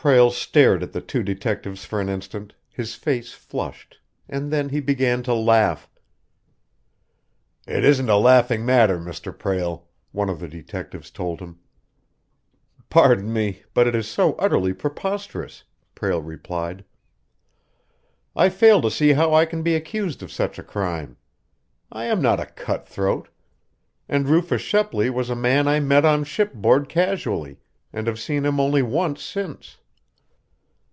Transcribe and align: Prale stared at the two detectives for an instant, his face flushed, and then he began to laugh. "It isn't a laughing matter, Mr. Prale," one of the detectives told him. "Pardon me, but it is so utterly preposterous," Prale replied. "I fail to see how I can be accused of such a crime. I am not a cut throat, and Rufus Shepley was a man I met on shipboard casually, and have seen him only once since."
Prale 0.00 0.30
stared 0.30 0.84
at 0.84 0.92
the 0.92 1.00
two 1.00 1.24
detectives 1.24 1.84
for 1.84 2.00
an 2.00 2.08
instant, 2.08 2.54
his 2.70 2.94
face 2.94 3.32
flushed, 3.32 3.98
and 4.28 4.52
then 4.52 4.68
he 4.68 4.78
began 4.78 5.24
to 5.24 5.34
laugh. 5.34 5.90
"It 7.66 7.84
isn't 7.84 8.08
a 8.08 8.16
laughing 8.16 8.64
matter, 8.64 8.96
Mr. 9.00 9.36
Prale," 9.36 9.88
one 10.12 10.30
of 10.30 10.38
the 10.38 10.46
detectives 10.46 11.10
told 11.10 11.40
him. 11.40 11.58
"Pardon 12.88 13.32
me, 13.32 13.64
but 13.74 13.88
it 13.88 13.96
is 13.96 14.06
so 14.06 14.34
utterly 14.34 14.72
preposterous," 14.72 15.64
Prale 15.96 16.22
replied. 16.24 16.84
"I 18.36 18.50
fail 18.50 18.80
to 18.82 18.92
see 18.92 19.14
how 19.14 19.34
I 19.34 19.46
can 19.46 19.64
be 19.64 19.74
accused 19.74 20.22
of 20.22 20.30
such 20.30 20.60
a 20.60 20.62
crime. 20.62 21.16
I 21.90 22.04
am 22.04 22.22
not 22.22 22.38
a 22.38 22.46
cut 22.46 22.86
throat, 22.86 23.30
and 24.08 24.28
Rufus 24.28 24.62
Shepley 24.62 25.10
was 25.10 25.28
a 25.28 25.34
man 25.34 25.66
I 25.66 25.80
met 25.80 26.04
on 26.04 26.22
shipboard 26.22 26.88
casually, 26.88 27.58
and 27.92 28.06
have 28.06 28.20
seen 28.20 28.46
him 28.46 28.60
only 28.60 28.80
once 28.80 29.24
since." 29.24 29.78